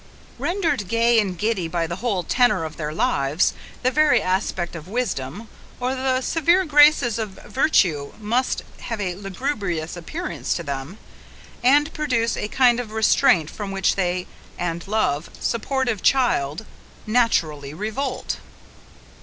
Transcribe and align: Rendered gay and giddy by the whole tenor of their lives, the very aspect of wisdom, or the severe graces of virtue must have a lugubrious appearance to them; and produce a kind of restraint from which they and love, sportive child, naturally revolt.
Rendered 0.39 0.87
gay 0.87 1.19
and 1.19 1.37
giddy 1.37 1.67
by 1.67 1.85
the 1.85 1.97
whole 1.97 2.23
tenor 2.23 2.63
of 2.63 2.75
their 2.75 2.91
lives, 2.91 3.53
the 3.83 3.91
very 3.91 4.19
aspect 4.19 4.75
of 4.75 4.87
wisdom, 4.87 5.47
or 5.79 5.93
the 5.93 6.21
severe 6.21 6.65
graces 6.65 7.19
of 7.19 7.39
virtue 7.45 8.11
must 8.19 8.63
have 8.79 8.99
a 8.99 9.13
lugubrious 9.13 9.95
appearance 9.95 10.55
to 10.55 10.63
them; 10.63 10.97
and 11.63 11.93
produce 11.93 12.35
a 12.35 12.47
kind 12.47 12.79
of 12.79 12.93
restraint 12.93 13.51
from 13.51 13.69
which 13.71 13.93
they 13.93 14.25
and 14.57 14.87
love, 14.87 15.29
sportive 15.39 16.01
child, 16.01 16.65
naturally 17.05 17.71
revolt. 17.71 18.37